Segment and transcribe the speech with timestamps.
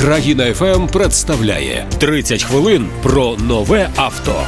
[0.00, 4.42] Країна ФМ представляє 30 хвилин про нове авто.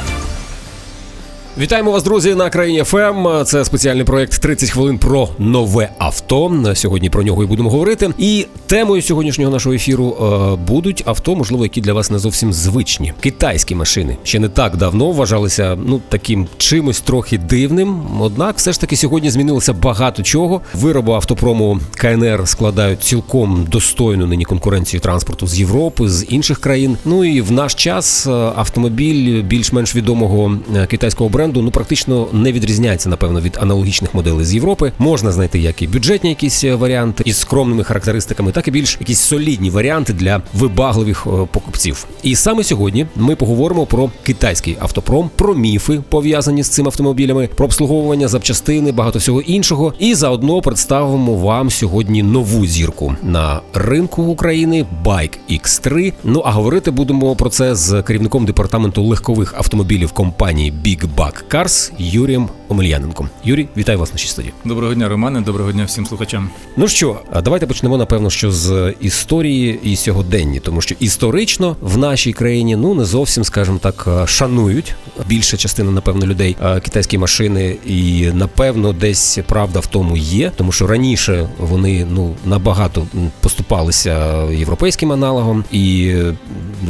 [1.57, 3.43] Вітаємо вас, друзі, на країні ФМ.
[3.45, 6.51] Це спеціальний проект 30 хвилин про нове авто.
[6.73, 8.09] Сьогодні про нього і будемо говорити.
[8.17, 13.13] І темою сьогоднішнього нашого ефіру е, будуть авто, можливо, які для вас не зовсім звичні.
[13.19, 18.01] Китайські машини ще не так давно вважалися ну таким чимось трохи дивним.
[18.19, 20.61] Однак, все ж таки, сьогодні змінилося багато чого.
[20.73, 26.97] Вироби автопрому КНР складають цілком достойну нині конкуренцію транспорту з Європи, з інших країн.
[27.05, 32.51] Ну і в наш час е, автомобіль більш-менш відомого е, китайського бренду ну практично не
[32.51, 34.91] відрізняється, напевно, від аналогічних моделей з Європи.
[34.99, 39.19] Можна знайти як і бюджетні якісь е, варіанти із скромними характеристиками, так і більш якісь
[39.19, 42.05] солідні варіанти для вибагливих е, покупців.
[42.23, 47.65] І саме сьогодні ми поговоримо про китайський автопром, про міфи пов'язані з цим автомобілями, про
[47.65, 49.93] обслуговування запчастини, багато всього іншого.
[49.99, 56.13] І заодно представимо вам сьогодні нову зірку на ринку України Bike X3.
[56.23, 61.91] Ну а говорити будемо про це з керівником департаменту легкових автомобілів компанії Big Bug Cars
[61.97, 63.29] Юрієм Омельяненком.
[63.43, 64.53] Юрій, вітаю вас в нашій студії.
[64.65, 65.41] Доброго дня, Романе.
[65.41, 66.49] Доброго дня всім слухачам.
[66.77, 72.33] Ну що, давайте почнемо напевно, що з історії і сьогоденні, тому що історично в нашій
[72.33, 74.95] країні ну не зовсім, скажімо так, шанують
[75.27, 80.87] більша частина, напевно, людей китайські машини, і напевно десь правда в тому є, тому що
[80.87, 83.07] раніше вони ну набагато
[83.41, 86.15] поступалися європейським аналогом, і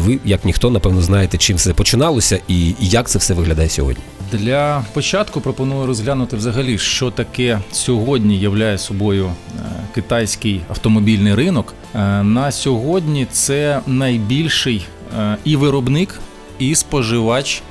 [0.06, 4.04] ви, як ніхто, напевно, знаєте, чим це починалося і як це все виглядає сьогодні.
[4.38, 9.62] Для початку пропоную розглянути взагалі, що таке сьогодні являє собою е,
[9.96, 11.74] китайський автомобільний ринок.
[11.96, 14.86] Е, На сьогодні це найбільший
[15.20, 16.20] е, і виробник,
[16.60, 17.62] і споживач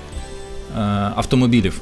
[1.15, 1.81] автомобілів.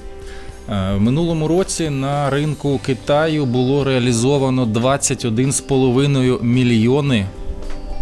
[0.69, 7.27] В минулому році на ринку Китаю було реалізовано 21,5 мільйони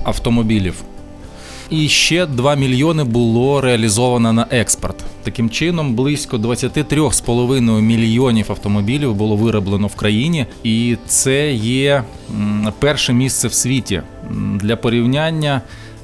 [0.05, 0.75] автомобілів.
[1.70, 5.05] І ще 2 мільйони було реалізовано на експорт.
[5.29, 12.05] Таким чином, близько 23,5 мільйонів автомобілів було вироблено в країні, і це є
[12.79, 14.02] перше місце в світі.
[14.55, 15.61] Для порівняння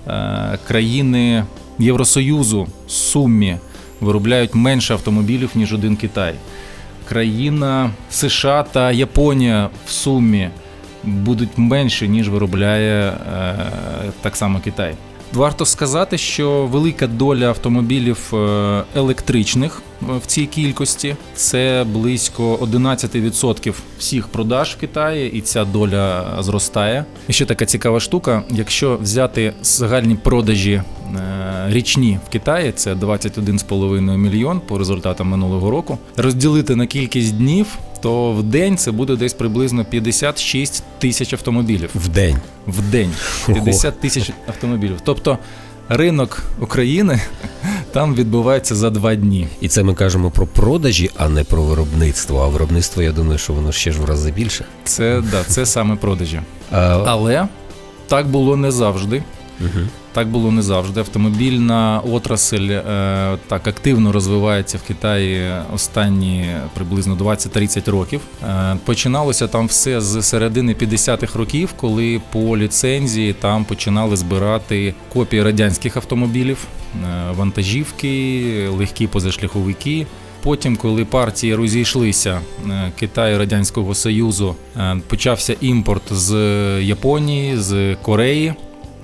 [0.09, 1.45] е, країни
[1.79, 3.57] Євросоюзу сумі
[4.01, 6.35] виробляють менше автомобілів ніж один Китай.
[7.09, 10.49] Країна США та Японія в сумі
[11.05, 13.57] будуть менше ніж виробляє е,
[14.23, 14.95] так само Китай.
[15.35, 23.75] Варто сказати, що велика доля автомобілів е, електричних е, в цій кількості це близько 11%
[23.99, 27.05] всіх продаж в Китаї, і ця доля зростає.
[27.29, 30.83] І ще така цікава штука: якщо взяти загальні продажі
[31.69, 37.67] річні в Китаї, це 21,5 мільйон по результатам минулого року, розділити на кількість днів.
[38.01, 42.37] То в день це буде десь приблизно 56 тисяч автомобілів В день.
[42.67, 43.11] в день.
[43.47, 44.97] 50 тисяч автомобілів.
[45.05, 45.39] Тобто
[45.89, 47.21] ринок України
[47.93, 49.49] там відбувається за два дні.
[49.61, 52.41] І це ми кажемо про продажі, а не про виробництво.
[52.43, 54.65] А виробництво, я думаю, що воно ще ж в рази більше.
[54.85, 56.41] Це да, це саме продажі.
[56.73, 57.49] А, Але
[58.07, 59.23] так було не завжди.
[59.61, 59.87] угу.
[60.15, 61.01] Так було не завжди.
[61.01, 68.21] Автомобільна отрасль е, так активно розвивається в Китаї останні приблизно 20-30 років.
[68.43, 75.43] Е, починалося там все з середини 50-х років, коли по ліцензії там починали збирати копії
[75.43, 76.59] радянських автомобілів,
[76.95, 80.07] е, вантажівки, легкі позашляховики.
[80.43, 82.41] Потім, коли партії розійшлися
[82.99, 84.57] Китаю Радянського Союзу,
[85.09, 86.35] почався імпорт з
[86.83, 88.55] Японії, з Кореї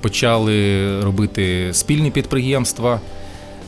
[0.01, 3.01] почали робити спільні підприємства.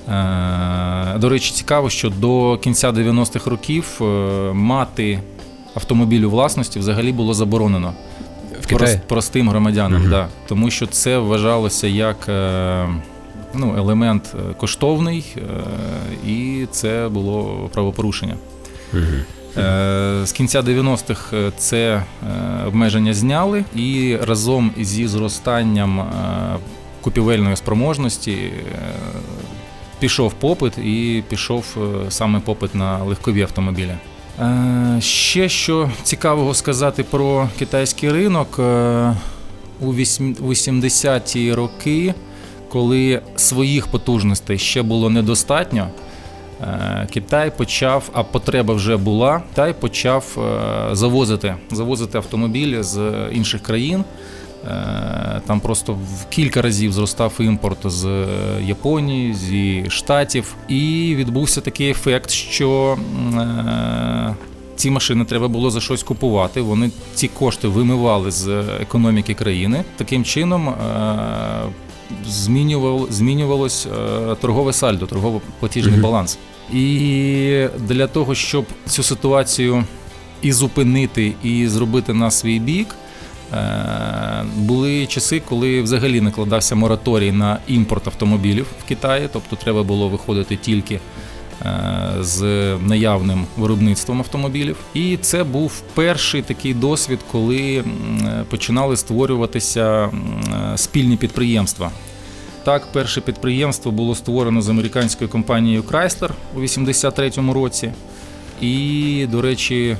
[0.09, 4.04] Е, До речі, цікаво, що до кінця 90-х років е,
[4.53, 5.19] мати
[5.75, 7.93] автомобіль у власності взагалі було заборонено
[8.60, 8.97] В Китаї?
[8.97, 10.10] Прост- простим громадянам, Мгм.
[10.10, 10.28] да.
[10.48, 12.88] тому що це вважалося як е,
[13.54, 15.37] ну, елемент коштовний,
[16.26, 18.34] і це було правопорушення.
[18.94, 19.03] Угу.
[19.58, 22.04] Е, З кінця 90-х е, це е,
[22.66, 26.10] обмеження зняли, і разом зі зростанням
[27.00, 28.52] купівельної спроможності
[29.99, 31.64] пішов попит і пішов
[32.08, 33.94] саме попит на легкові автомобілі.
[34.99, 38.58] Ще що цікавого сказати про китайський ринок
[39.81, 42.14] у вісім- 80-ті роки,
[42.69, 45.88] коли своїх потужностей ще було недостатньо.
[46.62, 49.43] Е, Китай почав, а потреба вже була.
[49.50, 53.00] Китай почав е, завозити, завозити автомобілі з
[53.32, 54.05] інших країн.
[54.67, 58.26] Е, Там просто в кілька разів зростав імпорт з
[58.62, 62.99] Японії, зі Штатів, і відбувся такий ефект, що
[64.76, 66.61] ці машини треба було за щось купувати.
[66.61, 68.49] Вони ці кошти вимивали з
[68.81, 69.85] економіки країни.
[69.97, 70.75] Таким чином
[72.29, 73.88] змінював, змінювалось
[74.41, 76.03] торгове сальдо, торгово-платіжний Мгм.
[76.03, 76.38] баланс.
[76.75, 79.85] І для того, щоб цю ситуацію
[80.43, 82.94] і зупинити, і зробити на свій бік.
[83.53, 90.09] е, Були часи, коли взагалі накладався мораторій на імпорт автомобілів в Китаї, тобто треба було
[90.09, 91.00] виходити тільки
[91.62, 92.43] е, з
[92.87, 94.76] наявним виробництвом автомобілів.
[94.94, 97.85] І це був перший такий досвід, коли е,
[98.50, 100.11] починали створюватися
[100.76, 101.91] спільні підприємства.
[102.64, 107.93] Так, перше підприємство було створено з американською компанією Chrysler у 83-му році.
[108.61, 109.97] І, до речі,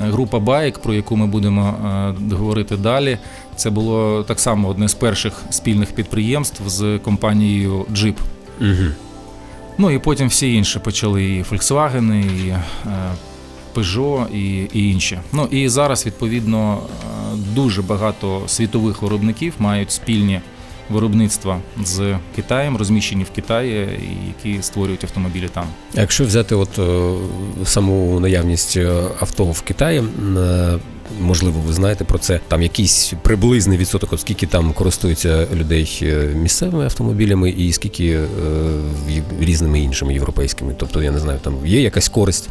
[0.00, 1.74] група Байк, про яку ми будемо
[2.30, 3.18] е, говорити далі,
[3.56, 8.16] це було так само одне з перших спільних підприємств з компанією Jeep.
[8.60, 8.90] Угу.
[9.78, 12.62] Ну і потім всі інші почали і Volkswagen, і е,
[13.74, 15.18] Peugeot, і, і інші.
[15.32, 20.40] Ну і зараз, відповідно, е, дуже багато світових виробників мають спільні
[20.90, 23.88] виробництва з Китаєм, розміщені в Китаї,
[24.26, 25.64] які створюють автомобілі там.
[25.94, 27.14] Якщо взяти от е,
[27.64, 29.98] саму наявність е, авто в Китаї,
[30.38, 30.78] е,
[31.20, 36.28] можливо, ви знаєте про це, там якийсь приблизний відсоток, от скільки там користуються людей е,
[36.34, 38.26] місцевими автомобілями і скільки е,
[39.40, 40.74] різними іншими європейськими.
[40.78, 42.48] Тобто, я не знаю, там є якась користь,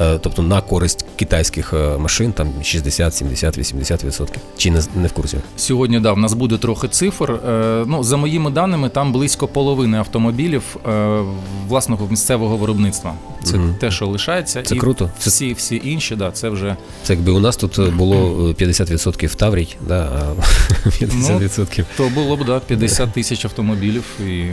[0.00, 4.40] е, тобто на користь китайських е, машин, там 60, 70, 80 відсотків.
[4.56, 5.36] Чи не, не в курсі?
[5.56, 7.32] Сьогодні да, в нас буде трохи цифр.
[7.32, 11.20] Е, Ну, за моїми даними, там близько половини автомобілів е,
[11.68, 13.14] власного місцевого виробництва.
[13.44, 13.74] Це Мгм.
[13.80, 15.10] те, що лишається, Це і круто.
[15.18, 18.16] Всі, всі інші, да, це вже це якби у нас тут е, було
[18.60, 21.84] е, 50% Таврій, да, а 50%.
[21.96, 24.44] то було б да, 50 тисяч автомобілів і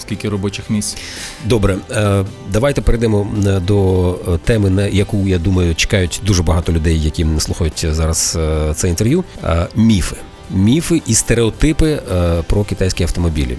[0.00, 0.96] скільки робочих місць.
[1.44, 6.72] Добре, е, давайте перейдемо е, до е, теми, на яку я думаю чекають дуже багато
[6.72, 9.24] людей, які слухають зараз е, це інтерв'ю.
[9.44, 10.16] Е, Міфи.
[10.54, 13.56] Міфи і стереотипи е, про китайські автомобілі.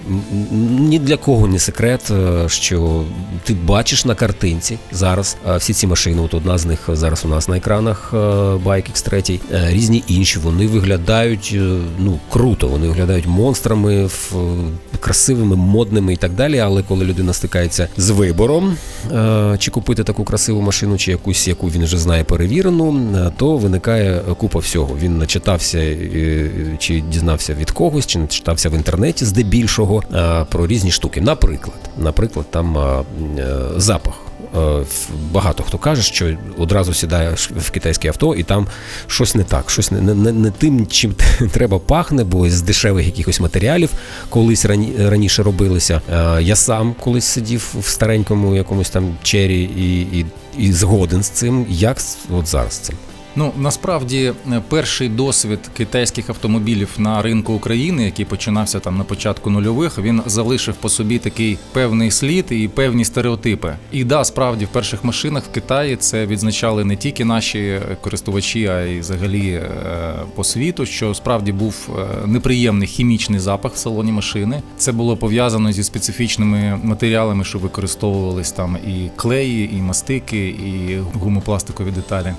[0.78, 3.04] Ні для кого не секрет, е, що
[3.44, 6.22] ти бачиш на картинці зараз е, всі ці машини.
[6.22, 8.10] От одна з них зараз у нас на екранах
[8.64, 10.38] Bike X3, е, різні інші.
[10.38, 11.56] Вони виглядають
[11.98, 12.68] ну круто.
[12.68, 14.34] Вони виглядають монстрами, ф-
[15.02, 16.58] красивими, модними і так далі.
[16.58, 18.76] Але коли людина стикається з вибором,
[19.12, 23.56] е, чи купити таку красиву машину, чи якусь, яку він вже знає перевірену, е, то
[23.56, 24.96] виникає купа всього.
[25.02, 30.02] Він начитався е, чи дізнався від когось, чи начитався в інтернеті здебільшого
[30.50, 31.20] про різні штуки.
[31.20, 32.76] Наприклад, наприклад, там
[33.76, 34.21] запах.
[34.56, 34.84] Е,
[35.32, 38.66] Багато хто каже, що одразу сідаєш в китайське авто, і там
[39.06, 41.14] щось не так, щось не, не, не, не тим, чим
[41.52, 43.90] треба пахне, бо з дешевих якихось матеріалів
[44.28, 46.00] колись рані, раніше робилися.
[46.12, 50.26] Е, Я сам колись сидів в старенькому якомусь там чері і, і,
[50.58, 51.66] і згоден з цим.
[51.68, 51.98] Як
[52.30, 52.96] от зараз з цим?
[53.36, 59.50] Ну насправді е, перший досвід китайських автомобілів на ринку України, який починався там на початку
[59.50, 63.76] нульових, він залишив по собі такий певний слід і певні стереотипи.
[63.92, 68.80] І да, справді в перших машинах в Китаї це відзначали не тільки наші користувачі, а
[68.80, 69.68] й взагалі е,
[70.34, 74.62] по світу, що справді був е, неприємний хімічний запах в салоні машини.
[74.76, 81.90] Це було пов'язано зі специфічними матеріалами, що використовувались там і клеї, і мастики, і гумопластикові
[81.90, 82.34] деталі.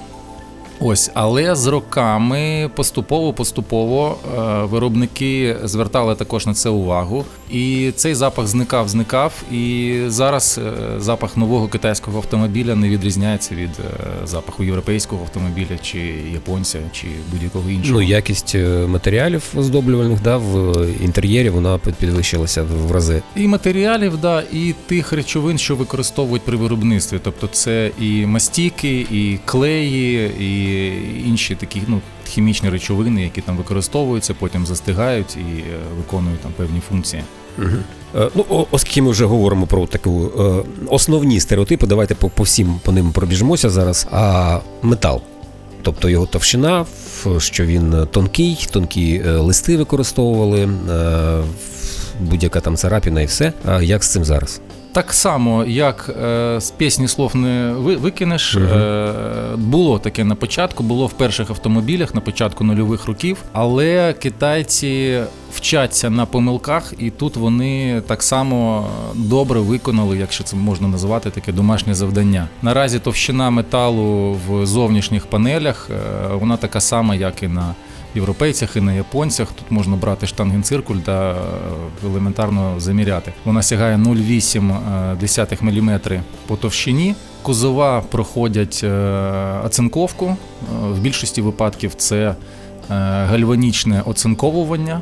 [0.86, 8.48] Ось, але з роками поступово-поступово е, виробники звертали також на це увагу, і цей запах
[8.48, 9.34] зникав, зникав.
[9.52, 16.00] І зараз е, запах нового китайського автомобіля не відрізняється від е, запаху європейського автомобіля, чи
[16.34, 18.00] японця, чи будь-якого іншого.
[18.00, 18.56] Ну, якість
[18.88, 23.22] матеріалів оздоблювальних да, в інтер'єрі вона під- підвищилася в рази.
[23.36, 27.20] І матеріалів, да, і тих речовин, що використовують при виробництві.
[27.24, 30.73] Тобто це і мастіки, і клеї, і
[31.28, 35.64] інші такі ну, хімічні речовини, які там використовуються, потім застигають і е,
[35.98, 37.24] виконують там певні функції.
[38.16, 42.80] Е, Ну, оскільки ми вже говоримо про таку е, основні стереотипи, давайте по, по всім
[42.84, 44.08] по ним пробіжимося зараз.
[44.12, 45.22] А метал.
[45.82, 46.86] Тобто його товщина,
[47.38, 50.70] що він тонкий, тонкі листи використовували,
[52.22, 53.54] будь-яка там царапіна і все.
[53.66, 54.62] А як з цим зараз?
[54.94, 59.14] Так само, як е, з пісні слов не викинеш, е,
[59.56, 65.22] було таке на початку, було в перших автомобілях на початку нульових років, але китайці
[65.54, 71.52] вчаться на помилках, і тут вони так само добре виконали, якщо це можна називати таке
[71.52, 72.48] домашнє завдання.
[72.62, 77.76] Наразі товщина металу в зовнішніх панелях е, вона така сама, як і на
[78.16, 79.48] європейцях і на японцях.
[79.52, 81.36] Тут можна брати штангенциркуль та е,
[82.06, 83.34] елементарно заміряти.
[83.46, 86.00] Вона сягає 0,8 мм
[86.48, 87.16] по товщині.
[87.42, 88.90] Кузова проходять е,
[89.66, 90.26] оцинковку.
[90.26, 90.36] Е,
[90.88, 92.36] В більшості випадків це е,
[93.26, 95.02] гальванічне оцинковування.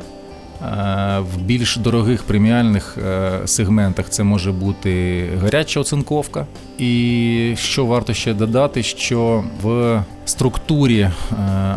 [1.18, 6.46] В більш дорогих преміальних е, сегментах це може бути гаряча оцинковка.
[6.78, 11.12] І що варто ще додати, що в структурі е,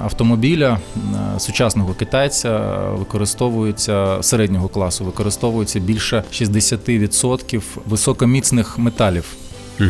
[0.04, 9.36] автомобіля е, сучасного китайця використовується середнього класу, використовується більше 60% високоміцних металів.
[9.80, 9.90] Угу.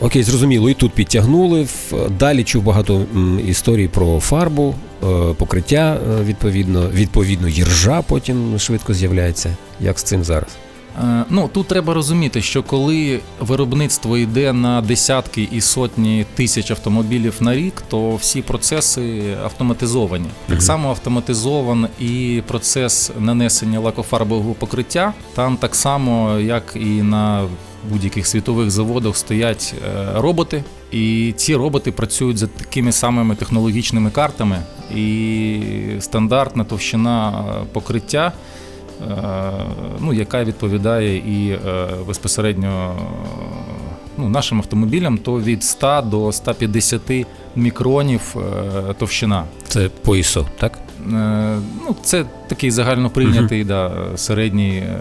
[0.00, 0.70] Окей, зрозуміло.
[0.70, 1.66] І тут підтягнули.
[2.18, 3.02] Далі чув багато
[3.46, 4.74] історій про фарбу,
[5.04, 5.06] е,
[5.38, 9.56] покриття, е, відповідно, відповідно, їржа потім швидко з'являється.
[9.80, 10.48] Як з цим зараз?
[11.04, 17.34] Е, Ну тут треба розуміти, що коли виробництво йде на десятки і сотні тисяч автомобілів
[17.40, 20.28] на рік, то всі процеси автоматизовані.
[20.48, 25.12] Так само автоматизований і процес нанесення лакофарбового покриття.
[25.34, 27.44] Там так само, як і на
[27.92, 34.58] будь-яких світових заводах, стоять е, роботи, і ці роботи працюють за такими самими технологічними картами,
[34.94, 35.60] і
[36.00, 38.32] стандартна товщина е, покриття
[39.02, 39.16] е,
[40.00, 41.58] ну, яка відповідає і
[42.06, 42.96] безпосередньо
[44.18, 47.00] ну, нашим автомобілям, то від 100 до 150
[47.56, 48.36] мікронів
[48.98, 49.44] товщина.
[49.68, 50.16] Це по
[50.58, 50.78] так?
[51.12, 54.96] Е, Ну, це такий загальноприйнятий да, середній е,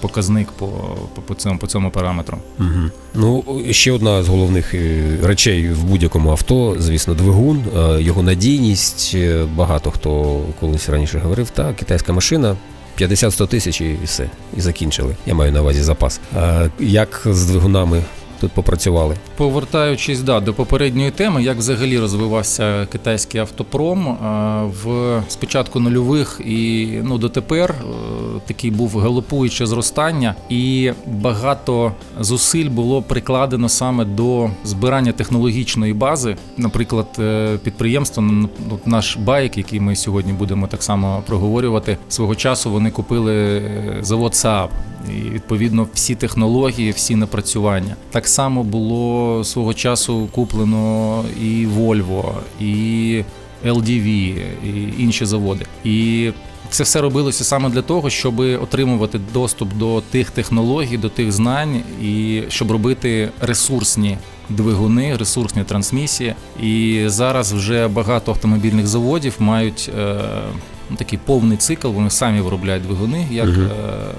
[0.00, 0.66] показник по,
[1.14, 2.38] по, по, цьому, по цьому параметру.
[2.58, 2.90] Угу.
[3.14, 7.64] Ну, ще одна з головних е, речей в будь-якому авто, звісно, двигун,
[7.98, 9.16] його надійність.
[9.54, 12.56] Багато хто колись раніше говорив, та китайська машина.
[13.00, 15.16] 50-100 тисяч і все, і закінчили.
[15.26, 16.20] Я маю на увазі запас.
[16.36, 18.02] А як з двигунами
[18.40, 19.16] тут попрацювали?
[19.36, 24.16] Повертаючись да, до попередньої теми, як взагалі розвивався китайський автопром е,
[24.84, 27.84] в спочатку нульових і ну дотепер е,
[28.46, 36.36] такий був галопуюче зростання, і багато зусиль було прикладено саме до збирання технологічної бази.
[36.56, 38.48] Наприклад, е, підприємство ну,
[38.86, 43.62] наш байк, який ми сьогодні будемо так само проговорювати, свого часу вони купили
[44.00, 44.68] завод Saab.
[45.10, 47.96] І відповідно всі технології, всі напрацювання.
[48.10, 53.24] Так само було свого часу куплено і Volvo, і
[53.64, 54.06] LDV,
[54.64, 55.66] і інші заводи.
[55.84, 56.30] І
[56.70, 61.80] це все робилося саме для того, щоб отримувати доступ до тих технологій, до тих знань,
[62.02, 66.34] і щоб робити ресурсні двигуни, ресурсні трансмісії.
[66.62, 69.90] І зараз вже багато автомобільних заводів мають.
[69.98, 70.20] Е,
[70.90, 73.70] ну, Такий повний цикл, вони самі виробляють двигуни, як е,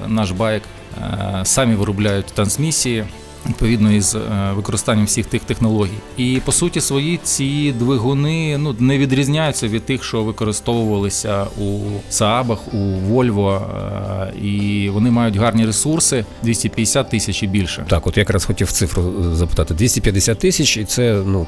[0.07, 0.63] наш байк,
[0.97, 3.03] е, самі виробляють трансмісії.
[3.50, 4.20] Відповідно із е,
[4.56, 10.04] використанням всіх тих технологій, і по суті свої ці двигуни ну не відрізняються від тих,
[10.04, 17.48] що використовувалися у Саабах, у Volvo, е, і вони мають гарні ресурси 250 тисяч і
[17.48, 17.86] більше.
[17.90, 19.74] Так, от якраз хотів цифру е, запитати.
[19.74, 21.48] 250 тисяч, і це ну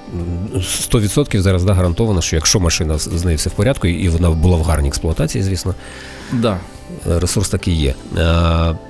[0.56, 4.58] 100% зараз да, гарантовано, що якщо машина з нею все в порядку, і вона була
[4.58, 5.75] в гарній експлуатації, звісно,
[6.32, 6.60] Да.
[7.12, 7.94] Е, ресурс такий є.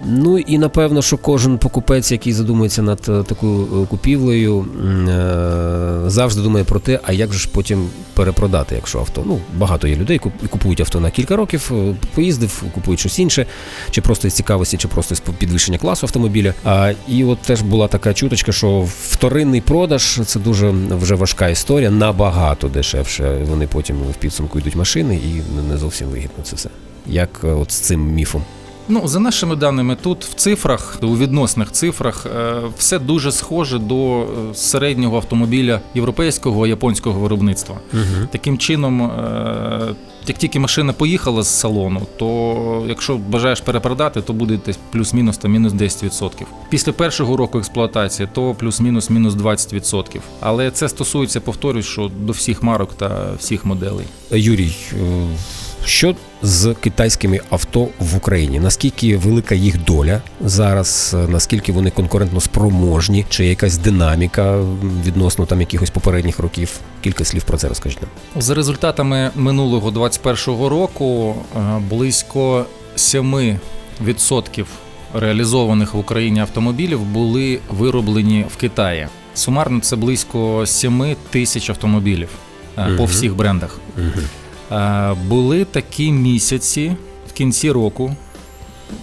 [0.06, 4.66] Ну і напевно, що кожен покупець, який задумується над е, такою е, купівлею,
[5.10, 9.24] е, завжди думає про те, а як же ж потім перепродати, якщо авто.
[9.25, 13.46] Ну, багато є людей, куп- купують авто на кілька років, е, поїздив, купують щось інше,
[13.92, 16.54] чи просто із цікавості, чи просто з підвищення класу автомобіля.
[16.66, 21.92] А, і от теж була така чуточка, що вторинний продаж це дуже вже важка історія,
[21.92, 23.38] набагато дешевше.
[23.50, 26.70] Вони потім в підсумку йдуть машини і не зовсім вигідно це все.
[27.10, 28.44] Як е, от з цим міфом?
[28.90, 34.22] Ну, за нашими даними, тут в цифрах, у відносних цифрах, е, все дуже схоже до
[34.22, 37.76] е, середнього автомобіля європейського японського виробництва.
[37.94, 38.28] Угу.
[38.32, 39.12] Таким чином,
[40.28, 45.48] як тільки машина поїхала з салону, то якщо бажаєш перепродати, то буде десь плюс-мінус та
[45.48, 46.32] мінус 10%.
[46.70, 50.20] Після першого року експлуатації, то плюс-мінус мінус 20%.
[50.40, 54.06] Але це стосується, повторюсь, що до всіх марок та всіх моделей.
[54.32, 54.76] Юрій,
[55.88, 58.60] що з китайськими авто в Україні?
[58.60, 61.15] Наскільки велика їх доля зараз?
[61.29, 63.25] Наскільки вони конкурентно спроможні?
[63.29, 64.60] Чи є якась динаміка
[65.06, 66.79] відносно там якихось попередніх років?
[67.01, 68.41] Кілька слів про це розкажіть нам.
[68.41, 72.65] За результатами минулого 21-го року е, близько
[72.98, 74.65] 7%
[75.13, 79.08] реалізованих в Україні автомобілів були вироблені в Китаї.
[79.34, 82.29] Сумарно це близько 7 тисяч автомобілів
[82.77, 83.79] е, по всіх брендах.
[83.98, 84.12] Е,
[85.27, 86.95] Були такі місяці
[87.29, 88.15] в кінці року,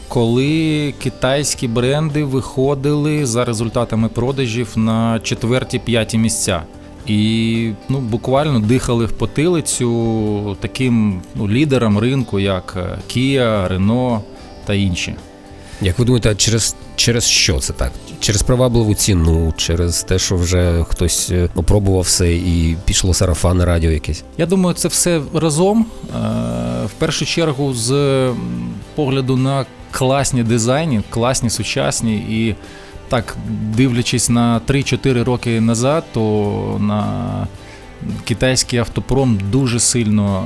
[0.09, 6.63] коли китайські бренди виходили за результатами продажів на четверті-п'яті місця.
[7.07, 14.21] І ну, буквально дихали в потилицю таким ну, лідерам ринку, як е, Kia, Renault
[14.65, 15.15] та інші.
[15.81, 17.93] Як ви думаєте, через Через що це так?
[18.25, 23.91] Через привабливу ціну, через те, що вже хтось е, опробував все і пішло сарафанне радіо
[23.91, 24.25] якесь.
[24.39, 25.87] Я думаю, це все разом.
[26.05, 26.19] Е,
[26.87, 28.31] В першу чергу, з
[28.95, 32.55] погляду на класні дизайні, класні, сучасні, і
[33.09, 33.37] так,
[33.77, 37.05] дивлячись на 3-4 роки назад, то на
[38.25, 40.45] китайський автопром дуже сильно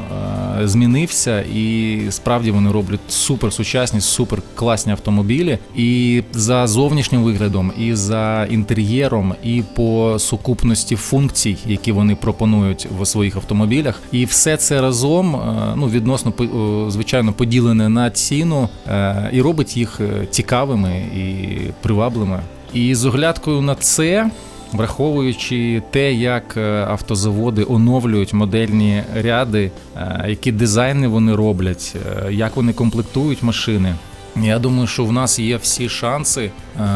[0.62, 5.58] е, змінився, і справді вони роблять супер сучасні, супер класні автомобілі.
[5.76, 13.06] І за зовнішнім виглядом, і за інтер'єром, і по сукупності функцій, які вони пропонують в
[13.06, 14.00] своїх автомобілях.
[14.12, 19.76] І все це разом е, ну, відносно по- звичайно поділене на ціну е, і робить
[19.76, 22.40] їх е, цікавими і привабливими.
[22.74, 24.30] І з оглядкою на це.
[24.72, 32.56] Враховуючи те, як е, автозаводи оновлюють модельні ряди, е, які дизайни вони роблять, е, як
[32.56, 33.94] вони комплектують машини.
[34.36, 36.50] Я думаю, що в нас є всі шанси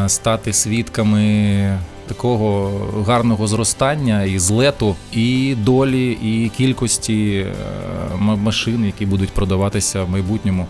[0.07, 2.73] стати свідками такого
[3.07, 7.47] гарного зростання і злету, і долі, і кількості
[8.19, 10.67] машин, які будуть продаватися в майбутньому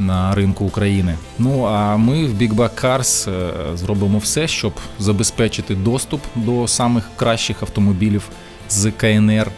[0.00, 1.14] на ринку України.
[1.38, 7.04] Ну а ми в Big Back Cars е, зробимо все, щоб забезпечити доступ до самих
[7.16, 8.28] кращих автомобілів
[8.68, 9.50] з КНР.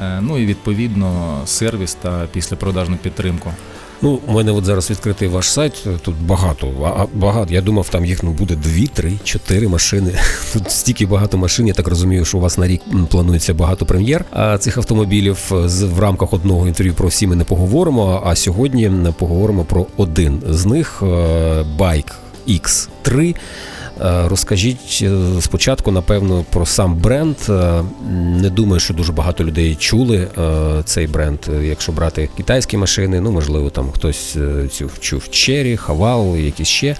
[0.00, 3.52] е, Ну і відповідно сервіс та післяпродажну підтримку.
[4.02, 5.86] Ну, у мене от зараз відкритий ваш сайт.
[6.02, 6.68] Тут багато.
[6.98, 7.54] а- багато.
[7.54, 10.12] Я думав, там їх ну буде дві, три, чотири машини.
[10.52, 11.66] Тут стільки багато машин.
[11.66, 15.52] Я так розумію, що у вас на рік планується багато прем'єр а цих автомобілів.
[15.64, 18.22] З в рамках одного інтерв'ю про всі ми не поговоримо.
[18.26, 21.02] А сьогодні поговоримо про один з них
[21.78, 22.12] байк Bike
[22.48, 23.34] X3.
[24.00, 27.36] Е, Розкажіть е, спочатку, напевно, про сам бренд.
[27.48, 30.28] Е, Не думаю, що дуже багато людей чули
[30.84, 31.38] цей бренд.
[31.62, 34.36] Якщо брати китайські машини, ну можливо, там хтось
[34.70, 36.96] цю чув Черрі, Хавал, якісь ще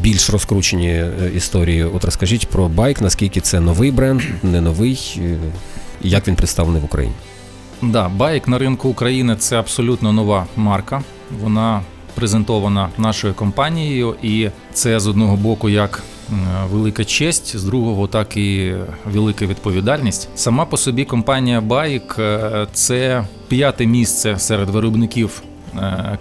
[0.00, 1.04] більш розкручені
[1.36, 1.84] історії.
[1.84, 5.20] От розкажіть про байк, наскільки це новий бренд, не новий,
[6.02, 7.14] як він представлений в Україні.
[7.82, 11.02] Да, байк на ринку України це абсолютно нова марка.
[11.42, 11.80] Вона
[12.14, 16.02] презентована нашою компанією, і це з одного боку як
[16.70, 18.74] велика честь, з другого, так і
[19.04, 20.28] велика відповідальність.
[20.36, 25.42] Сама по собі компанія Байк е, це п'яте місце серед виробників
[25.74, 26.18] е,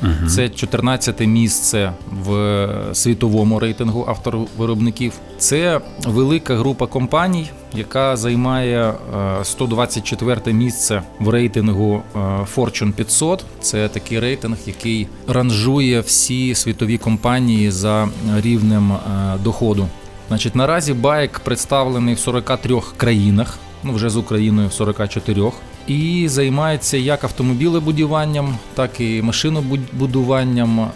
[0.00, 0.30] КНР.
[0.30, 1.92] Це 14 місце
[2.24, 5.12] в світовому рейтингу автовиробників.
[5.38, 8.94] Це велика група компаній, яка займає
[9.40, 12.18] е, 124 місце в рейтингу е,
[12.56, 13.44] Fortune 500.
[13.60, 18.98] Це такий рейтинг, який ранжує всі світові компанії за рівнем е,
[19.44, 19.88] доходу.
[20.28, 25.52] Значить, наразі байк представлений в 43 країнах, ну вже з Україною в 44,
[25.86, 30.90] і займається як автомобілебудуванням, так і машинобудуванням, е,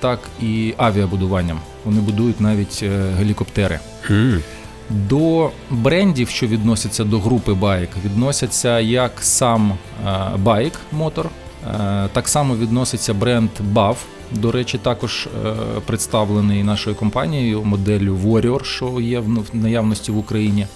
[0.00, 1.60] так і авіабудуванням.
[1.84, 3.80] Вони будують навіть е, гелікоптери.
[4.90, 9.72] До брендів, що відносяться до групи байк, відносяться як сам
[10.06, 13.96] е, байк мотор, е, так само відноситься бренд BAV.
[14.30, 15.54] До речі, також е,
[15.86, 20.68] представлений нашою компанією моделлю Warrior, що є в наявності в Україні, е,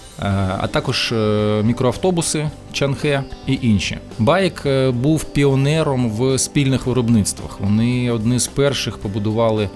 [0.61, 3.99] а також е, мікроавтобуси Чанхе і інші.
[4.19, 7.61] Байк був піонером в спільних виробництвах.
[7.61, 9.69] Вони одні з перших побудували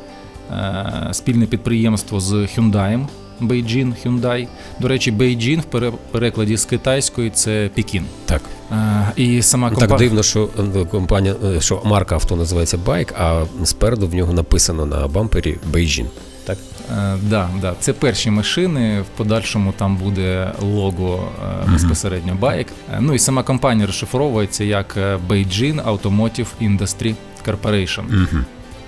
[1.12, 3.06] спільне підприємство з Hyundai,
[3.48, 4.48] Beijing Hyundai.
[4.80, 8.04] До речі, Beijing в перекладі з китайської це Пекін.
[8.26, 8.42] Так.
[8.72, 13.44] Е, І сама Так дивно, що е, компанія, е, що марка авто називається Байк, а
[13.64, 16.06] спереду в нього написано на бампері Бейджін.
[16.44, 16.58] Так.
[16.92, 17.74] Е, да, да.
[17.80, 19.00] Це перші машини.
[19.00, 21.28] В подальшому там буде лого
[21.66, 22.66] е, безпосередньо байк.
[23.00, 24.96] Ну і сама компанія розшифровується як
[25.28, 27.14] Beijing Automotive Industry
[27.46, 28.04] Corporation.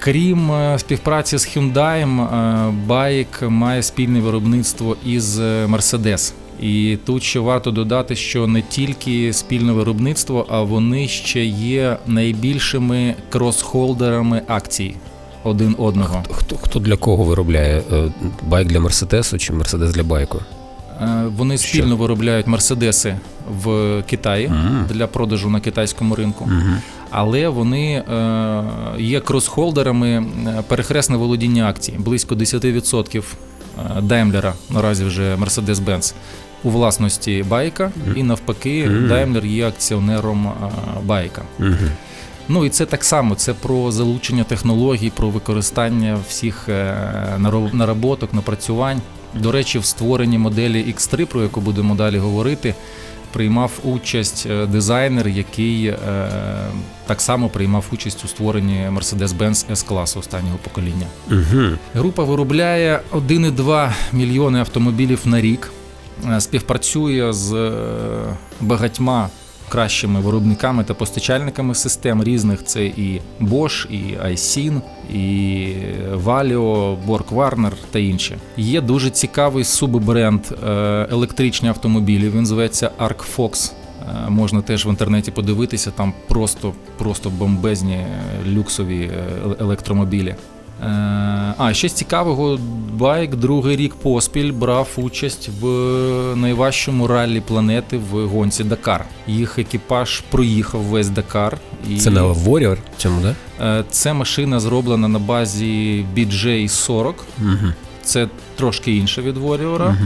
[0.05, 6.33] Крім е, співпраці з Hyundai, е, байк має спільне виробництво із е, Mercedes.
[6.61, 13.15] І тут ще варто додати, що не тільки спільне виробництво, а вони ще є найбільшими
[13.31, 14.97] кросхолдерами акцій
[15.45, 16.23] один одного.
[16.31, 17.83] Хто, хто для кого виробляє
[18.43, 20.39] байк для Мерседесу чи Мерседес для байку?
[21.37, 21.69] Вони Що?
[21.69, 23.17] спільно виробляють мерседеси
[23.63, 24.87] в Китаї Мгм.
[24.91, 26.75] для продажу на китайському ринку, Угу.
[27.15, 28.63] Але вони е,
[28.99, 31.95] є кросхолдерами е, перехресне володіння акцій.
[31.99, 36.15] Близько 10% е, Daimler наразі вже Mercedes-Benz
[36.65, 38.89] у власності байка, і навпаки.
[38.89, 40.71] Daimler є акціонером е,
[41.05, 41.43] байка.
[42.49, 43.35] Ну і це так само.
[43.35, 46.69] Це про залучення технологій, про використання всіх
[47.73, 49.01] наработок, напрацювань.
[49.35, 52.75] До речі, в створенні моделі X3, про яку будемо далі говорити,
[53.35, 55.97] приймав участь е, дизайнер, який е,
[57.07, 61.07] так само приймав участь у створенні Mercedes-Benz S-класу останнього покоління.
[61.31, 61.71] Угу.
[61.95, 65.73] Група виробляє 1,2 мільйони автомобілів на рік,
[66.31, 67.73] е, співпрацює з
[68.61, 69.29] багатьма
[69.75, 72.65] кращими виробниками та постачальниками систем різних.
[72.65, 74.81] Це і Bosch, і iSyn,
[75.15, 75.67] і
[76.13, 78.37] Valio, Borg Warner та інші.
[78.57, 80.69] Є дуже цікавий суббренд е,
[81.11, 82.31] електричні автомобілі.
[82.31, 83.73] Він зветься ArcFox.
[84.27, 88.09] Е, Можна теж в інтернеті подивитися, там просто, просто бомбезні е,
[88.53, 89.11] люксові
[89.61, 90.35] електромобілі.
[90.83, 90.87] Е,
[91.59, 92.59] А, ще з цікавого,
[92.93, 95.67] байк другий рік поспіль брав участь в
[96.37, 99.05] найважчому раллі планети в гонці Дакар.
[99.27, 101.59] Їх екіпаж проїхав весь Дакар.
[101.91, 103.35] І Це на Warrior цьому, да?
[103.79, 107.15] Е, Це машина зроблена на базі BJ40.
[107.41, 107.73] Угу.
[108.03, 109.97] Це трошки інша від Warrior, е,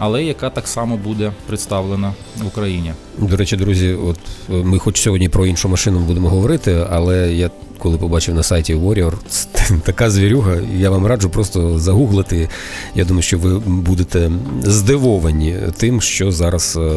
[0.00, 2.92] але яка так само буде представлена в Україні.
[3.18, 7.98] До речі, друзі, от ми хоч сьогодні про іншу машину будемо говорити, але я коли
[7.98, 9.12] побачив на сайті Warrior,
[9.82, 12.48] така звірюга, я вам раджу просто загуглити.
[12.94, 14.30] Я думаю, що ви будете
[14.62, 16.90] здивовані тим, що зараз е,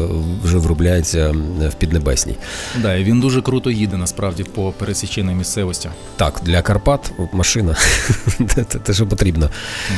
[0.44, 1.34] вже виробляється
[1.70, 2.36] в Піднебесній.
[2.82, 5.88] Да, і він дуже круто їде насправді по пересіченій місцевості.
[6.16, 7.76] Так, для Карпат машина
[8.84, 9.50] те, що потрібно.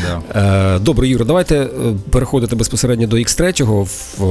[0.02, 0.76] Да.
[0.76, 1.68] Е, Добре, Юра, давайте е,
[2.10, 3.42] переходити безпосередньо до X3.
[3.62, 4.24] Е,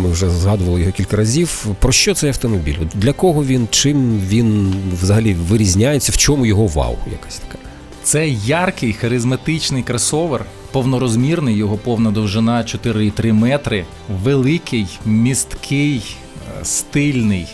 [0.00, 1.66] Ми вже згадували його кілька разів.
[1.78, 2.76] Про що цей автомобіль?
[2.94, 3.68] Для кого він?
[3.70, 5.77] Чим він взагалі вирізняється?
[5.86, 6.96] В чому його вау?
[7.12, 7.58] Якась така.
[8.02, 13.84] Це яркий, харизматичний кросовер, повнорозмірний, його повна довжина 4,3 метри,
[14.22, 16.16] великий, місткий,
[16.60, 17.46] е, стильний,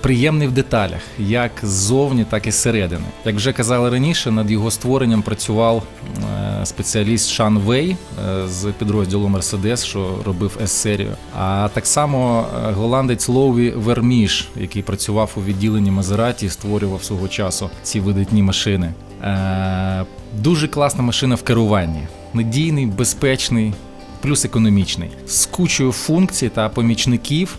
[0.00, 3.04] приємний в деталях, як ззовні, так і зсередини.
[3.24, 5.82] Як вже казали раніше, над його створенням працював
[6.18, 7.96] е, спеціаліст Шан Вей
[8.26, 11.12] е, з підрозділу Mercedes, що робив S-серію.
[11.38, 17.70] А так само е, голландець Лоуві Верміш, який працював у відділенні Мазераті створював свого часу
[17.82, 18.92] ці видатні машини.
[19.22, 20.04] Е,
[20.38, 22.00] Дуже класна машина в керуванні.
[22.34, 23.72] Надійний, безпечний,
[24.20, 25.10] плюс економічний.
[25.26, 27.56] З кучою функцій та помічників.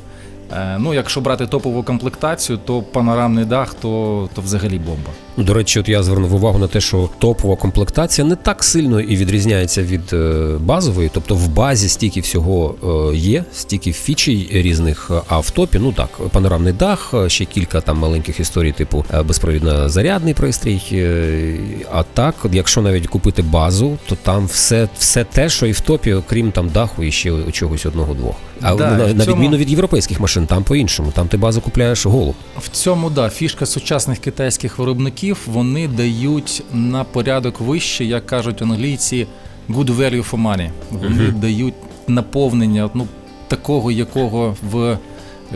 [0.78, 5.10] Ну, якщо брати топову комплектацію, то панорамний дах, то, то взагалі бомба.
[5.38, 9.16] До речі, от я звернув увагу на те, що топова комплектація не так сильно і
[9.16, 11.10] відрізняється від е, базової.
[11.14, 12.76] Тобто в базі стільки всього
[13.12, 17.82] е, є, стільки фічей різних, е, а в топі, ну так, панорамний дах, ще кілька
[17.82, 20.82] там маленьких історій, типу безпровідно зарядний пристрій.
[21.92, 26.14] А так, якщо навіть купити базу, то там все, все те, що і в топі,
[26.14, 28.36] окрім там даху і ще чогось одного-двох.
[28.62, 31.12] А Да, на, на цьому- відміну від європейських машин, там по-іншому.
[31.16, 32.36] Там ти базу купляєш голуб.
[32.60, 39.28] В цьому да, фішка сучасних китайських виробників вони дають на порядок вище, як кажуть англійці,
[39.70, 40.70] good value for money.
[40.92, 41.74] Вони дають
[42.08, 43.08] наповнення ну,
[43.48, 44.98] такого, якого в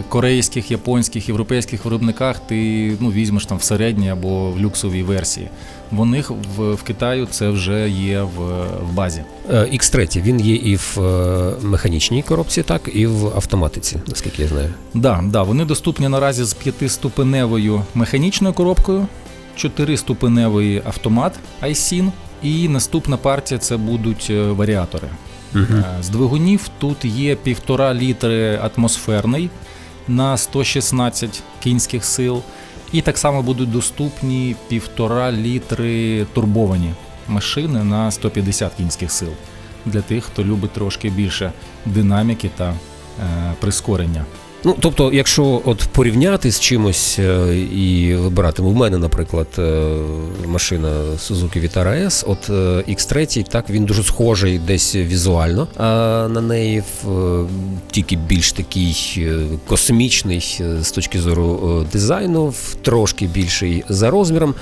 [0.10, 5.49] корейських, японських, європейських виробниках ти ну, візьмеш там в середній або в люксовій версії.
[5.91, 9.21] В них в, в Китаю це вже є в, в базі.
[9.49, 14.47] Е, X3 він є і в е, механічній коробці, так і в автоматиці, наскільки я
[14.47, 14.73] знаю.
[14.93, 19.08] Да, да, вони доступні наразі з п'ятиступеневою механічною коробкою,
[19.58, 22.12] чотириступеневий автомат iSyn,
[22.43, 25.08] і наступна партія це будуть е, варіатори.
[25.56, 29.50] Е, З двигунів тут є 1,5 літри атмосферний
[30.08, 32.41] на 116 кінських сил,
[32.91, 36.93] і так само будуть доступні 1,5 літри турбовані
[37.28, 39.30] машини на 150 кінських сил
[39.86, 41.52] для тих, хто любить трошки більше
[41.86, 42.74] динаміки та е,
[43.60, 44.26] прискорення.
[44.63, 49.84] Ну, тобто, якщо от порівняти з чимось е, і вибирати, у мене, наприклад, е,
[50.48, 52.54] машина Suzuki Vitara S, от е,
[52.93, 55.84] X3, так він дуже схожий десь візуально а
[56.32, 57.46] на неї, в, е,
[57.91, 64.10] тільки більш такий е, космічний е, з точки зору е, дизайну, в- трошки більший за
[64.10, 64.56] розміром.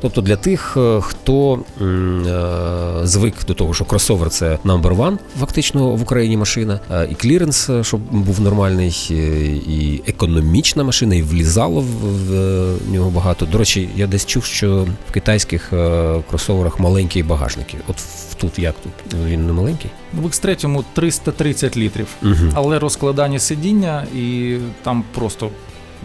[0.00, 5.88] Тобто для тих, е, хто е, звик до того, що кросовер це number one, фактично
[5.90, 11.22] в Україні машина, е, і кліренс, е, щоб був нормальний, е, і економічна машина, і
[11.22, 13.46] влізало в, в е, нього багато.
[13.46, 17.76] До речі, я десь чув, що в китайських е, кросоверах маленькі багажники.
[17.88, 19.14] От в- тут як тут?
[19.26, 19.90] Він не маленький?
[20.14, 22.34] В X3 330 літрів, Угу.
[22.54, 25.50] але розкладання сидіння і там просто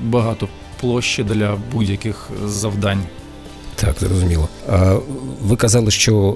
[0.01, 0.47] багато
[0.81, 2.99] площі для будь-яких завдань.
[3.75, 4.49] Так, зрозуміло.
[4.69, 4.95] А
[5.43, 6.35] ви казали, що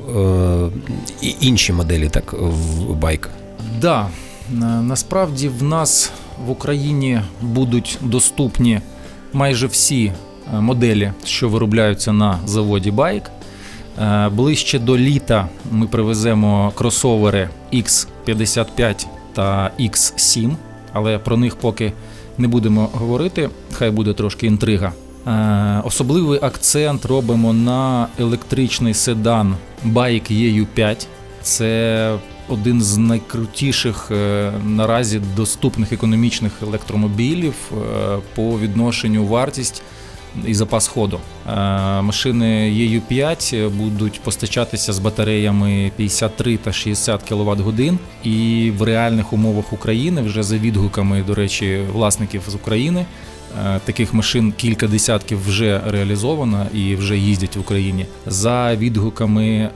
[1.22, 3.30] е, і інші моделі так в байк.
[3.82, 4.08] Да,
[4.82, 6.12] насправді в нас
[6.46, 8.82] в Україні будуть доступні
[9.34, 10.12] майже всі
[10.54, 13.32] е, моделі, що виробляються на заводі Байк.
[14.02, 20.52] Е, Ближче до літа ми привеземо кросовери X55 та X7.
[20.94, 21.94] але про них поки
[22.38, 23.50] не будемо говорити.
[23.74, 24.92] Хай буде трошки інтрига.
[25.28, 31.08] Е, Особливий акцент робимо на електричний седан Bike EU5.
[31.42, 32.18] Це
[32.50, 37.76] один з найкрутіших е, наразі доступних економічних електромобілів е,
[38.36, 39.82] по відношенню вартість
[40.46, 41.20] і запас ходу.
[41.48, 41.52] Е,
[42.02, 48.00] Машини EU5 будуть постачатися з батареями 53 та 60 кВт годин.
[48.24, 53.06] І в реальних умовах України, вже за відгуками, до речі, власників з України,
[53.86, 58.06] таких машин кілька десятків вже реалізовано і вже їздять в Україні.
[58.26, 59.70] За відгуками е,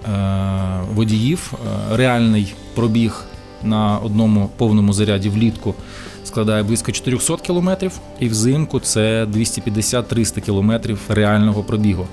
[0.93, 3.25] водіїв, е, реальний пробіг
[3.63, 5.75] на одному повному заряді влітку
[6.33, 12.07] складає близько 400 кілометрів, і взимку це 250-300 кілометрів реального пробігу.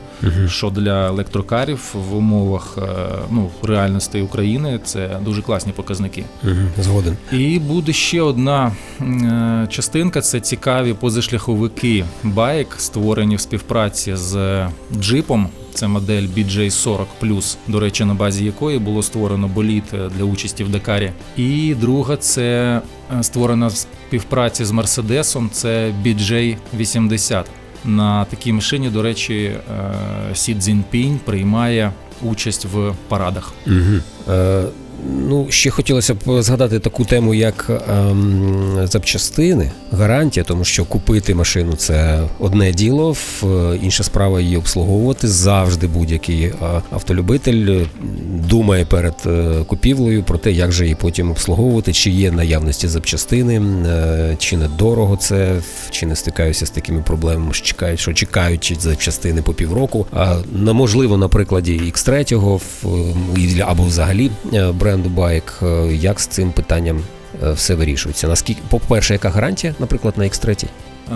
[0.47, 2.87] Що для електрокарів в умовах е,
[3.31, 6.25] ну, реальності України це дуже класні показники.
[6.45, 6.55] Угу.
[6.79, 7.17] Згоден.
[7.33, 14.67] І буде ще одна е, частинка: це цікаві позашляховики байк, створені в співпраці з
[15.01, 15.49] джипом.
[15.75, 20.69] Це модель BJ40 до речі, на базі якої було створено боліт е, для участі в
[20.69, 21.13] Дакарі.
[21.37, 22.81] І друга це
[23.23, 25.51] створена в співпраці з Мерседесом.
[25.53, 27.45] Це BJ80.
[27.85, 31.93] На такій машині, до речі, е, Сі Цзіньпінь приймає
[32.23, 33.53] участь в парадах.
[33.67, 34.33] Угу.
[35.29, 41.73] Ну, ще хотілося б згадати таку тему, як ем, запчастини, гарантія, тому що купити машину
[41.73, 43.17] це одне діло,
[43.83, 45.29] інша справа її обслуговувати.
[45.29, 46.55] Завжди будь-який е,
[46.91, 47.85] автолюбитель
[48.49, 53.63] думає перед е, купівлею про те, як же її потім обслуговувати, чи є наявності запчастини,
[53.87, 55.57] е, чи недорого це,
[55.91, 60.07] чи не стикаюся з такими проблемами, що чекають, що чекають запчастини по півроку.
[60.13, 62.61] А неможливо на прикладі X3
[63.61, 67.03] е, або взагалі е, бренду байк, е, як з цим питанням
[67.43, 68.29] е, все вирішується.
[68.29, 70.67] Наскільки, по-перше, яка гарантія, наприклад, на X3?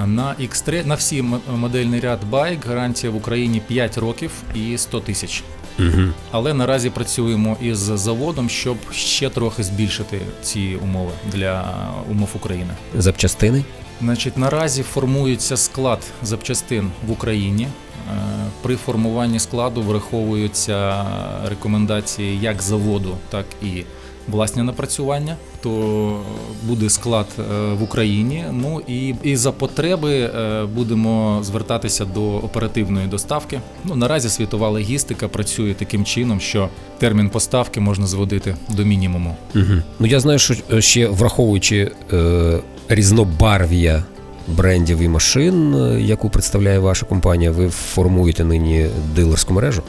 [0.06, 1.24] На X3, на всі
[1.56, 5.42] модельний ряд байк гарантія в Україні 5 років і 100 тисяч.
[5.78, 6.08] Угу.
[6.30, 11.74] Але наразі працюємо із заводом, щоб ще трохи збільшити ці умови для
[12.10, 12.70] умов України.
[12.98, 13.64] Запчастини?
[14.00, 17.68] Значить, наразі формується склад запчастин в Україні.
[18.10, 18.16] Е,
[18.62, 21.04] При формуванні складу враховуються
[21.48, 23.84] рекомендації як заводу, так і
[24.28, 25.36] власні напрацювання.
[25.60, 26.20] То
[26.62, 27.42] буде склад е,
[27.74, 28.44] в Україні.
[28.52, 33.60] Ну і, і за потреби е, будемо звертатися до оперативної доставки.
[33.84, 39.36] Ну наразі світова логістика працює таким чином, що термін поставки можна зводити до мінімуму.
[39.54, 39.82] Угу.
[39.98, 44.04] Ну я знаю, що ще враховуючи е, різнобарв'я
[44.48, 49.82] брендів і машин, е, яку представляє ваша компанія, ви формуєте нині дилерську мережу.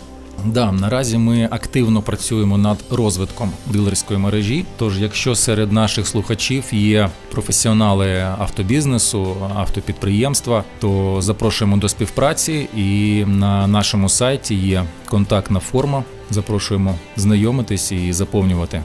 [0.46, 4.66] Да, наразі ми активно працюємо над розвитком дилерської мережі.
[4.78, 12.68] Тож, якщо серед наших слухачів є професіонали автобізнесу, автопідприємства, то запрошуємо до співпраці.
[12.76, 16.04] І на нашому сайті є контактна форма.
[16.30, 18.82] Запрошуємо знайомитись і заповнювати.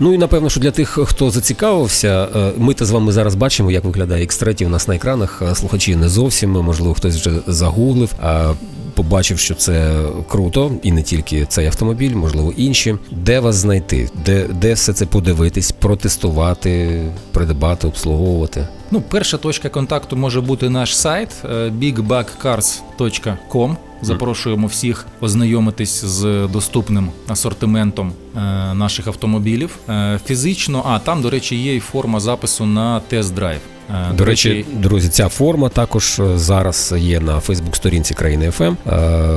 [0.00, 3.70] Ну і напевно, що для тих, хто зацікавився, е, ми то з вами зараз бачимо,
[3.70, 5.42] як виглядає X3 у нас на екранах.
[5.54, 8.14] Слухачі не зовсім, можливо, хтось вже загуглив.
[8.22, 8.54] А
[8.94, 12.96] Побачив, що це круто, і не тільки цей автомобіль, можливо, інші.
[13.10, 14.08] Де вас знайти?
[14.24, 17.02] Де, де все це подивитись, протестувати,
[17.32, 18.68] придбати, обслуговувати?
[18.90, 23.76] Ну, перша точка контакту може бути наш сайт е, bigbagcars.com.
[24.04, 28.40] Запрошуємо всіх ознайомитись з доступним асортиментом е,
[28.74, 29.76] наших автомобілів.
[29.88, 33.58] Е, Фізично, а там, до речі, є і форма запису на тест-драйв.
[33.90, 38.74] Е, До речі, друзі, ця форма також зараз є на Фейсбук-сторінці країни ФМ.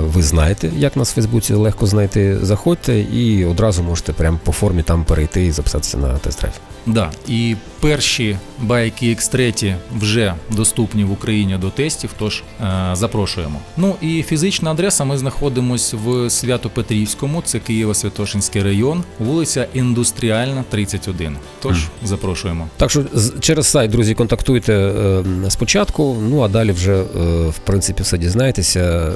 [0.03, 2.37] Ви знаєте, як нас в Фейсбуці легко знайти.
[2.41, 6.53] Заходьте і одразу можете прямо по формі там перейти і записатися на тест-драйв.
[6.85, 13.59] Да, і перші BAIC'и X3 вже доступні в Україні до тестів, тож е, запрошуємо.
[13.77, 15.03] Ну і фізична адреса.
[15.03, 21.37] Ми знаходимося в Свято-Петрівському, це Києво-Святошинський район, вулиця Індустріальна, 31.
[21.61, 22.67] Тож запрошуємо.
[22.77, 23.03] Так що
[23.39, 27.03] через сайт, друзі, контактуйте е, спочатку, ну а далі вже, е,
[27.49, 28.79] в принципі, все дізнаєтеся.
[28.79, 29.11] Е,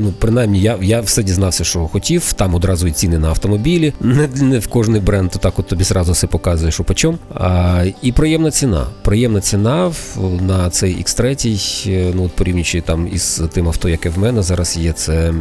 [0.00, 2.32] ну, принаймні, я, я все дізнався, що хотів.
[2.32, 3.92] Там одразу і ціни на автомобілі.
[4.00, 7.18] Не, не в кожний бренд так от тобі зразу все показує, що почом.
[7.34, 7.49] А,
[8.02, 8.86] і приємна ціна.
[9.02, 9.92] Приємна ціна
[10.40, 14.76] на цей X3, е, ну, от порівнюючи там із тим авто, яке в мене зараз
[14.76, 15.32] є, це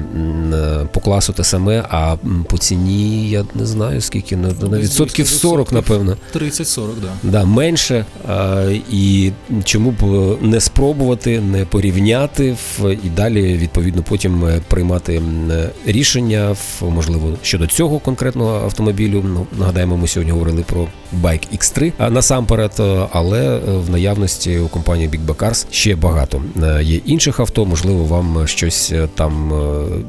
[0.54, 2.16] е, по класу те саме, а
[2.50, 6.18] по ціні я не знаю скільки, на, на відсотків 40, напевно.
[6.36, 7.30] 30-40, да.
[7.32, 8.06] Да, менше.
[8.30, 9.32] А, і
[9.64, 10.04] чому б
[10.42, 17.34] не спробувати, не порівняти в- і далі, відповідно, потім е, приймати е, рішення, в- можливо,
[17.42, 19.24] щодо цього конкретного автомобілю.
[19.26, 20.88] Ну, нагадаємо, ми сьогодні говорили про
[21.22, 21.92] Bike X3.
[22.00, 26.42] Е, насамперед, е, але е, в наявності у компанії Big Cars ще багато
[26.82, 27.66] є інших авто.
[27.66, 29.54] Можливо, вам щось там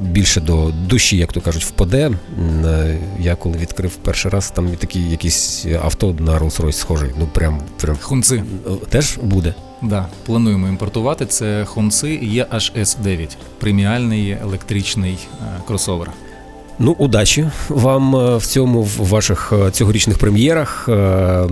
[0.01, 2.11] більше до душі, як то кажуть, впаде.
[3.21, 7.11] Я коли відкрив перший раз, там такі якісь авто на Rolls-Royce схожий.
[7.19, 8.43] Ну прям прям Хунци.
[8.89, 9.55] теж буде.
[9.83, 11.27] Да, плануємо імпортувати.
[11.27, 15.19] Це Хонси EHS9, преміальний електричний
[15.67, 16.11] кросовер.
[16.83, 21.47] Ну, удачі вам е, в цьому в ваших е, цьогорічних прем'єрах е,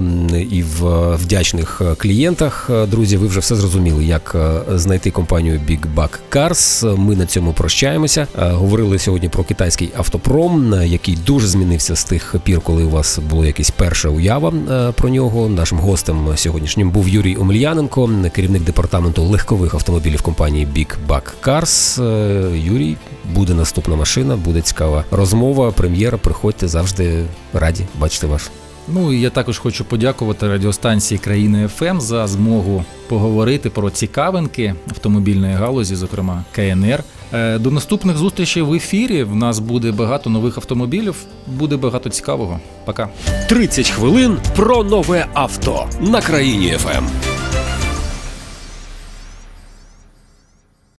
[0.50, 2.70] і в вдячних клієнтах.
[2.90, 4.36] Друзі, ви вже все зрозуміли, як
[4.74, 6.96] знайти компанію Big Buck Cars.
[6.96, 8.26] Ми на цьому прощаємося.
[8.36, 13.44] Говорили сьогодні про китайський автопром, який дуже змінився з тих пір, коли у вас було
[13.44, 14.52] якась перша уява
[14.96, 15.48] про нього.
[15.48, 22.02] Нашим гостем сьогоднішнім був Юрій Омельяненко, керівник департаменту легкових автомобілів компанії Big Buck Cars.
[22.56, 22.96] Юрій,
[23.34, 26.18] буде наступна машина, буде цікава розмова, прем'єра.
[26.18, 28.50] Приходьте завжди раді бачити вас.
[28.92, 35.54] Ну і я також хочу подякувати радіостанції країни ФМ за змогу поговорити про цікавинки автомобільної
[35.54, 37.04] галузі, зокрема КНР.
[37.32, 39.22] Е, До наступних зустрічей в ефірі.
[39.24, 41.14] В нас буде багато нових автомобілів,
[41.46, 42.60] буде багато цікавого.
[42.84, 43.08] Пока.
[43.48, 47.04] 30 хвилин про нове авто на країні ФМ.